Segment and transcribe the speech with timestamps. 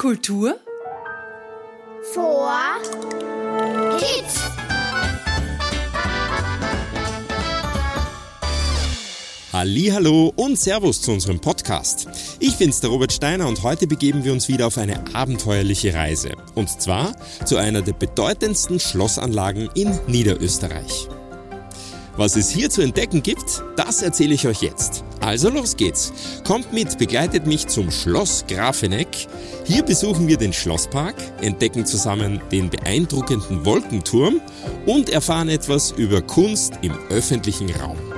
[0.00, 0.58] Kultur
[2.14, 2.50] vor
[3.98, 4.40] Kids.
[9.52, 12.08] Hallo und Servus zu unserem Podcast.
[12.38, 16.30] Ich bin's, der Robert Steiner und heute begeben wir uns wieder auf eine abenteuerliche Reise.
[16.54, 17.14] Und zwar
[17.44, 21.08] zu einer der bedeutendsten Schlossanlagen in Niederösterreich.
[22.16, 25.04] Was es hier zu entdecken gibt, das erzähle ich euch jetzt.
[25.20, 26.12] Also los geht's.
[26.44, 29.28] Kommt mit, begleitet mich zum Schloss Grafeneck.
[29.64, 34.40] Hier besuchen wir den Schlosspark, entdecken zusammen den beeindruckenden Wolkenturm
[34.86, 38.09] und erfahren etwas über Kunst im öffentlichen Raum.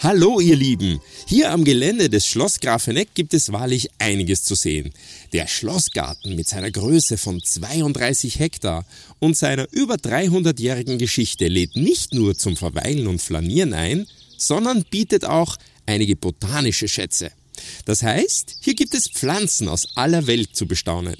[0.00, 1.00] Hallo ihr Lieben!
[1.26, 4.92] Hier am Gelände des Schloss Grafeneck gibt es wahrlich einiges zu sehen.
[5.32, 8.86] Der Schlossgarten mit seiner Größe von 32 Hektar
[9.18, 15.24] und seiner über 300-jährigen Geschichte lädt nicht nur zum Verweilen und Flanieren ein, sondern bietet
[15.24, 17.32] auch einige botanische Schätze.
[17.84, 21.16] Das heißt, hier gibt es Pflanzen aus aller Welt zu bestaunen.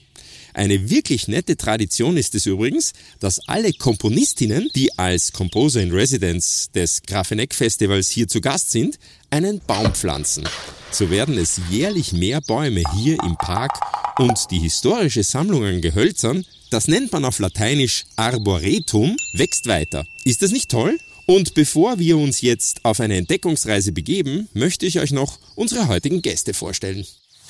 [0.58, 6.72] Eine wirklich nette Tradition ist es übrigens, dass alle Komponistinnen, die als Composer in Residence
[6.74, 8.98] des Grafeneck Festivals hier zu Gast sind,
[9.30, 10.48] einen Baum pflanzen.
[10.90, 13.70] So werden es jährlich mehr Bäume hier im Park
[14.18, 20.04] und die historische Sammlung an Gehölzern, das nennt man auf Lateinisch Arboretum, wächst weiter.
[20.24, 20.98] Ist das nicht toll?
[21.26, 26.20] Und bevor wir uns jetzt auf eine Entdeckungsreise begeben, möchte ich euch noch unsere heutigen
[26.20, 27.06] Gäste vorstellen.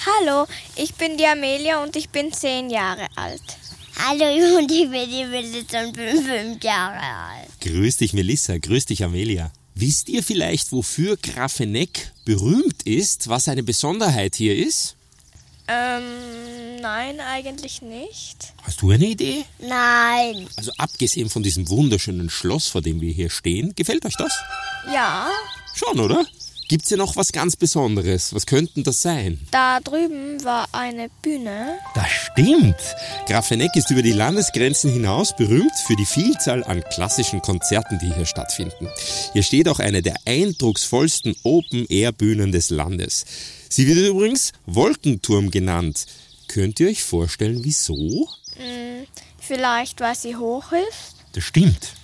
[0.06, 0.46] Hallo,
[0.76, 3.42] ich bin die Amelia und ich bin zehn Jahre alt.
[3.98, 7.48] Hallo, und ich bin die Melissa und bin fünf Jahre alt.
[7.60, 8.58] Grüß dich, Melissa.
[8.58, 9.50] Grüß dich, Amelia.
[9.74, 14.94] Wisst ihr vielleicht, wofür Grafeneck berühmt ist, was eine Besonderheit hier ist?
[15.66, 18.54] Ähm, nein, eigentlich nicht.
[18.62, 19.44] Hast du eine Idee?
[19.58, 20.48] Nein.
[20.56, 24.32] Also abgesehen von diesem wunderschönen Schloss, vor dem wir hier stehen, gefällt euch das?
[24.92, 25.28] Ja,
[25.78, 26.26] Schon, oder?
[26.68, 28.34] Gibt's hier noch was ganz Besonderes?
[28.34, 29.40] Was könnten das sein?
[29.50, 31.78] da drüben war eine Bühne.
[31.94, 32.76] Das stimmt.
[33.26, 38.26] Grafeneck ist über die Landesgrenzen hinaus berühmt für die Vielzahl an klassischen Konzerten, die hier
[38.26, 38.86] stattfinden.
[39.32, 43.24] Hier steht auch eine der eindrucksvollsten Open-Air-Bühnen des Landes.
[43.70, 46.04] Sie wird übrigens Wolkenturm genannt.
[46.48, 48.28] Könnt ihr euch vorstellen, wieso?
[48.56, 49.06] Hm,
[49.38, 51.16] vielleicht, weil sie hoch ist.
[51.32, 51.94] Das stimmt.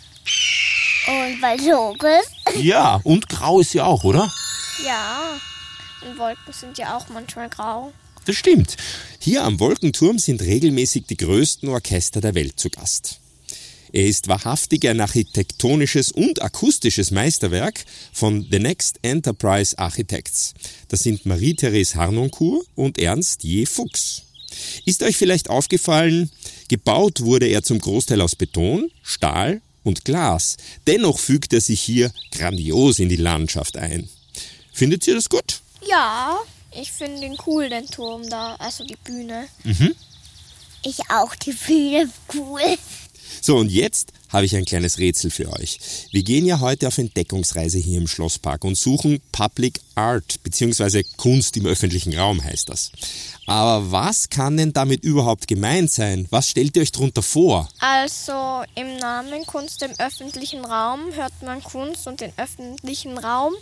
[1.07, 2.63] Und weil es hoch ist?
[2.63, 4.33] Ja, und grau ist sie auch, oder?
[4.83, 5.41] Ja,
[6.03, 7.93] und Wolken sind ja auch manchmal grau.
[8.25, 8.77] Das stimmt.
[9.19, 13.21] Hier am Wolkenturm sind regelmäßig die größten Orchester der Welt zu Gast.
[13.93, 20.55] Er ist wahrhaftig ein architektonisches und akustisches Meisterwerk von The Next Enterprise Architects.
[20.89, 23.69] Das sind Marie-Therese Harnoncourt und Ernst J.
[23.69, 24.23] Fuchs.
[24.85, 26.31] Ist euch vielleicht aufgefallen,
[26.69, 30.57] gebaut wurde er zum Großteil aus Beton, Stahl und Glas.
[30.87, 34.09] Dennoch fügt er sich hier grandios in die Landschaft ein.
[34.75, 35.61] Findet ihr das gut?
[35.89, 36.37] Ja,
[36.73, 39.47] ich finde den cool, den Turm da, also die Bühne.
[40.83, 42.77] Ich auch die Bühne cool.
[43.41, 45.79] So, und jetzt habe ich ein kleines Rätsel für euch.
[46.11, 51.57] Wir gehen ja heute auf Entdeckungsreise hier im Schlosspark und suchen Public Art, beziehungsweise Kunst
[51.57, 52.91] im öffentlichen Raum heißt das.
[53.47, 56.27] Aber was kann denn damit überhaupt gemeint sein?
[56.31, 57.69] Was stellt ihr euch darunter vor?
[57.79, 63.55] Also im Namen Kunst im öffentlichen Raum hört man Kunst und den öffentlichen Raum.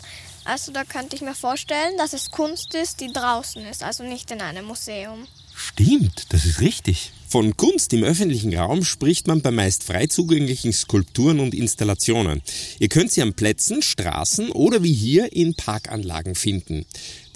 [0.44, 4.30] Also da könnte ich mir vorstellen, dass es Kunst ist, die draußen ist, also nicht
[4.30, 5.26] in einem Museum.
[5.54, 7.12] Stimmt, das ist richtig.
[7.28, 12.42] Von Kunst im öffentlichen Raum spricht man bei meist frei zugänglichen Skulpturen und Installationen.
[12.78, 16.84] Ihr könnt sie an Plätzen, Straßen oder wie hier in Parkanlagen finden.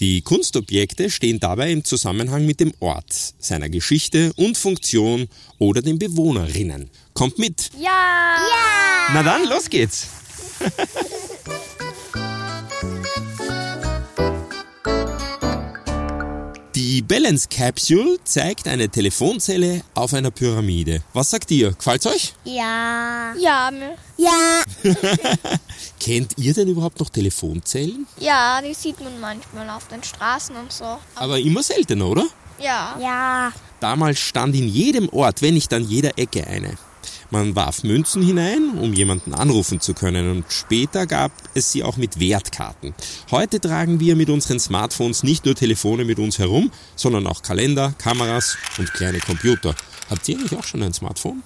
[0.00, 5.28] Die Kunstobjekte stehen dabei im Zusammenhang mit dem Ort, seiner Geschichte und Funktion
[5.58, 6.90] oder den Bewohnerinnen.
[7.14, 7.70] Kommt mit!
[7.80, 8.36] Ja!
[9.14, 10.08] Na dann, los geht's!
[16.96, 21.02] Die Balance Capsule zeigt eine Telefonzelle auf einer Pyramide.
[21.12, 21.72] Was sagt ihr?
[21.72, 22.32] Gefällt's euch?
[22.44, 23.34] Ja.
[23.38, 24.62] Ja, mir- Ja.
[26.00, 28.06] Kennt ihr denn überhaupt noch Telefonzellen?
[28.18, 30.96] ja, die sieht man manchmal auf den Straßen und so.
[31.16, 32.24] Aber immer seltener, oder?
[32.58, 32.96] Ja.
[32.98, 33.52] Ja.
[33.78, 36.78] Damals stand in jedem Ort, wenn nicht an jeder Ecke eine.
[37.30, 41.96] Man warf Münzen hinein, um jemanden anrufen zu können und später gab es sie auch
[41.96, 42.94] mit Wertkarten.
[43.30, 47.94] Heute tragen wir mit unseren Smartphones nicht nur Telefone mit uns herum, sondern auch Kalender,
[47.98, 49.74] Kameras und kleine Computer.
[50.08, 51.42] Habt ihr eigentlich auch schon ein Smartphone?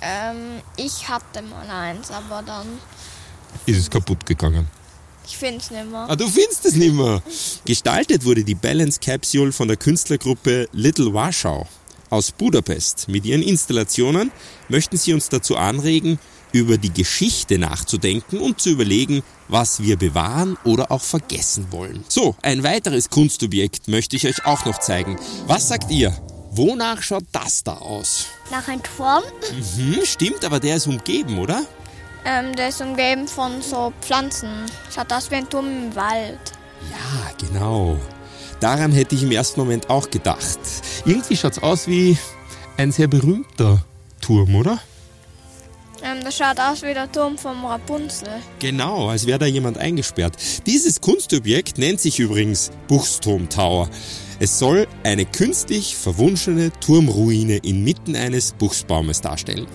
[0.00, 2.66] Ähm, ich hatte mal eins, aber dann,
[3.66, 4.66] Ist es kaputt gegangen?
[5.24, 6.06] ich finde es nicht mehr.
[6.08, 7.22] Ah, du findest es nicht mehr.
[7.64, 11.68] Gestaltet wurde die Balance Capsule von der Künstlergruppe Little Warschau
[12.12, 13.08] aus Budapest.
[13.08, 14.30] Mit ihren Installationen
[14.68, 16.18] möchten sie uns dazu anregen,
[16.52, 22.04] über die Geschichte nachzudenken und zu überlegen, was wir bewahren oder auch vergessen wollen.
[22.08, 25.18] So, ein weiteres Kunstobjekt möchte ich euch auch noch zeigen.
[25.46, 26.14] Was sagt ihr?
[26.50, 28.26] Wonach schaut das da aus?
[28.50, 29.22] Nach einem Turm?
[29.78, 31.64] Mhm, stimmt, aber der ist umgeben, oder?
[32.26, 34.50] Ähm, der ist umgeben von so Pflanzen.
[34.94, 36.52] Schaut aus wie ein Turm im Wald.
[36.90, 37.96] Ja, genau.
[38.62, 40.60] Daran hätte ich im ersten Moment auch gedacht.
[41.04, 42.16] Irgendwie schaut es aus wie
[42.76, 43.84] ein sehr berühmter
[44.20, 44.78] Turm, oder?
[46.04, 48.28] Ähm, das schaut aus wie der Turm vom Rapunzel.
[48.60, 50.36] Genau, als wäre da jemand eingesperrt.
[50.64, 53.88] Dieses Kunstobjekt nennt sich übrigens Buchsturm Tower.
[54.38, 59.66] Es soll eine künstlich verwunschene Turmruine inmitten eines Buchsbaumes darstellen.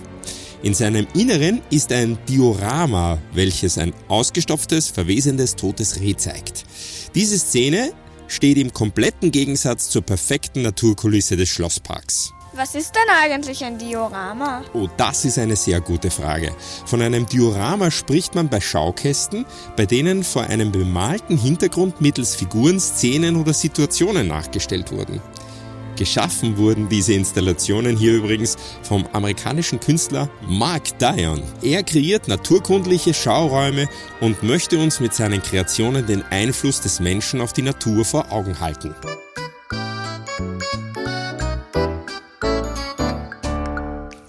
[0.62, 6.64] In seinem Inneren ist ein Diorama, welches ein ausgestopftes, verwesendes, totes Reh zeigt.
[7.14, 7.92] Diese Szene
[8.28, 12.32] steht im kompletten Gegensatz zur perfekten Naturkulisse des Schlossparks.
[12.54, 14.64] Was ist denn eigentlich ein Diorama?
[14.72, 16.54] Oh, das ist eine sehr gute Frage.
[16.86, 19.44] Von einem Diorama spricht man bei Schaukästen,
[19.76, 25.20] bei denen vor einem bemalten Hintergrund mittels Figuren Szenen oder Situationen nachgestellt wurden.
[25.98, 31.42] Geschaffen wurden diese Installationen hier übrigens vom amerikanischen Künstler Mark Dion.
[31.60, 33.88] Er kreiert naturkundliche Schauräume
[34.20, 38.60] und möchte uns mit seinen Kreationen den Einfluss des Menschen auf die Natur vor Augen
[38.60, 38.94] halten.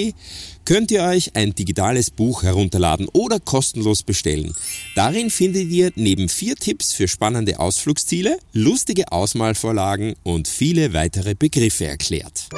[0.65, 4.55] könnt ihr euch ein digitales Buch herunterladen oder kostenlos bestellen.
[4.95, 11.87] Darin findet ihr neben vier Tipps für spannende Ausflugsziele, lustige Ausmalvorlagen und viele weitere Begriffe
[11.87, 12.49] erklärt.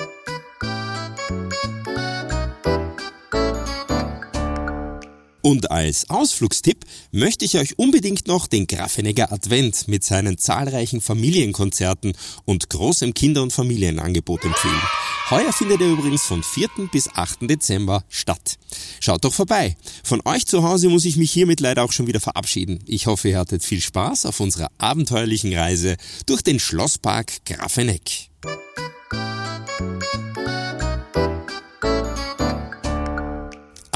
[5.47, 12.15] Und als Ausflugstipp möchte ich euch unbedingt noch den Grafenegger Advent mit seinen zahlreichen Familienkonzerten
[12.45, 14.83] und großem Kinder- und Familienangebot empfehlen.
[15.31, 16.89] Heuer findet er übrigens von 4.
[16.91, 17.49] bis 8.
[17.49, 18.59] Dezember statt.
[18.99, 19.77] Schaut doch vorbei.
[20.03, 22.81] Von euch zu Hause muss ich mich hiermit leider auch schon wieder verabschieden.
[22.85, 25.97] Ich hoffe, ihr hattet viel Spaß auf unserer abenteuerlichen Reise
[26.27, 28.31] durch den Schlosspark Grafeneck.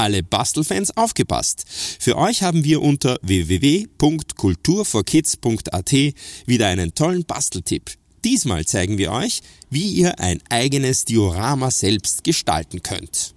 [0.01, 1.63] Alle Bastelfans aufgepasst.
[1.99, 5.91] Für euch haben wir unter www.kulturforkids.at
[6.45, 7.91] wieder einen tollen Basteltipp.
[8.25, 13.33] Diesmal zeigen wir euch, wie ihr ein eigenes Diorama selbst gestalten könnt.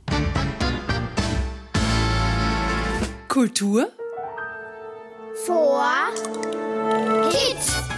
[3.28, 3.88] Kultur
[5.46, 5.84] Vor
[7.30, 7.93] Kids.